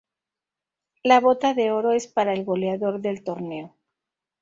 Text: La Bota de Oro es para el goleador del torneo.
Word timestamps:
La 1.03 1.19
Bota 1.19 1.53
de 1.53 1.69
Oro 1.71 1.91
es 1.91 2.07
para 2.07 2.33
el 2.33 2.43
goleador 2.43 3.01
del 3.01 3.23
torneo. 3.23 3.75